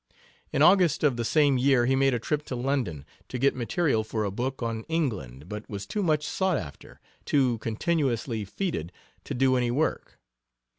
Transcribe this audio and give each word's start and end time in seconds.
In 0.51 0.63
August 0.63 1.03
of 1.03 1.15
the 1.15 1.23
same 1.23 1.59
year 1.59 1.85
he 1.85 1.95
made 1.95 2.15
a 2.15 2.19
trip 2.19 2.41
to 2.45 2.55
London, 2.55 3.05
to 3.29 3.37
get 3.37 3.55
material 3.55 4.03
for 4.03 4.23
a 4.23 4.31
book 4.31 4.63
on 4.63 4.81
England, 4.89 5.47
but 5.47 5.69
was 5.69 5.85
too 5.85 6.01
much 6.01 6.25
sought 6.25 6.57
after, 6.57 6.99
too 7.23 7.59
continuously 7.59 8.43
feted, 8.43 8.91
to 9.25 9.35
do 9.35 9.55
any 9.55 9.69
work. 9.69 10.17